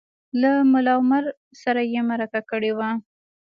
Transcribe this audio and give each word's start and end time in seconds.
له 0.41 0.51
ملا 0.71 0.93
عمر 1.01 1.23
سره 1.61 1.81
یې 1.93 2.01
مرکه 2.09 2.41
کړې 2.49 2.71
وه 2.77 2.89